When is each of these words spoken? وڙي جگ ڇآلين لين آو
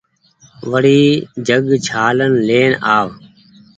وڙي 0.71 1.01
جگ 1.47 1.63
ڇآلين 1.85 2.31
لين 2.47 2.71
آو 2.95 3.07